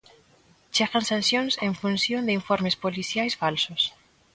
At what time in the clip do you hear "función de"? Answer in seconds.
1.81-2.35